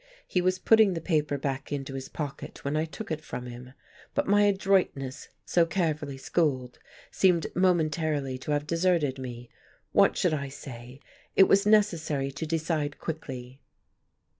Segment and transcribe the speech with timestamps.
[0.27, 3.73] He was putting the paper back into his pocket when I took it from him.
[4.15, 6.79] But my adroitness, so carefully schooled,
[7.11, 9.51] seemed momentarily to have deserted me.
[9.91, 11.01] What should I say?
[11.35, 13.61] It was necessary to decide quickly.